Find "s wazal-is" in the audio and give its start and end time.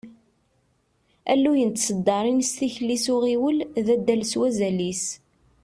4.31-5.03